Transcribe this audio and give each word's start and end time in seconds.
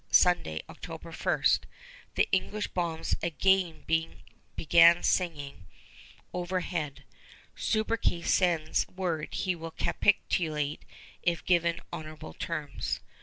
Sunday, 0.09 0.63
October 0.67 1.11
1, 1.11 1.43
the 2.15 2.27
English 2.31 2.69
bombs 2.69 3.15
again 3.21 3.83
began 4.55 5.03
singing 5.03 5.67
overhead. 6.33 7.03
Subercase 7.55 8.31
sends 8.33 8.87
word 8.87 9.31
he 9.31 9.53
will 9.53 9.69
capitulate 9.69 10.85
if 11.21 11.45
given 11.45 11.79
honorable 11.93 12.33
terms. 12.33 12.99